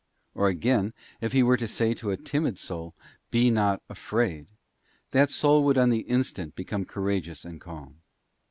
Or, 0.33 0.47
again, 0.47 0.95
if 1.21 1.31
He 1.31 1.43
were 1.43 1.57
to 1.57 1.67
say 1.67 1.93
toa 1.93 2.17
timid 2.17 2.57
soul, 2.57 2.95
Be 3.29 3.51
not 3.51 3.83
afraid; 3.87 4.47
that 5.11 5.29
soul 5.29 5.63
would 5.65 5.77
on 5.77 5.91
the 5.91 6.01
instant 6.09 6.55
become 6.55 6.85
courageous 6.85 7.45
and 7.45 7.61
calm. 7.61 8.01